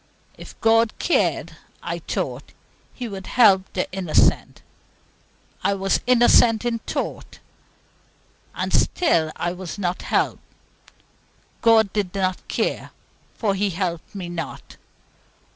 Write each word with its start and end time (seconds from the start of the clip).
If 0.35 0.59
God 0.61 0.97
cared, 0.97 1.57
I 1.83 1.99
thought, 1.99 2.53
He 2.91 3.07
would 3.07 3.27
help 3.27 3.71
the 3.73 3.87
innocent. 3.91 4.63
I 5.63 5.75
was 5.75 5.99
innocent 6.07 6.65
in 6.65 6.79
thought, 6.79 7.37
and 8.55 8.73
still 8.73 9.31
I 9.35 9.51
was 9.53 9.77
not 9.77 10.01
helped. 10.01 10.41
God 11.61 11.93
did 11.93 12.15
not 12.15 12.47
care, 12.47 12.89
for 13.35 13.53
He 13.53 13.69
helped 13.69 14.15
me 14.15 14.27
not. 14.27 14.77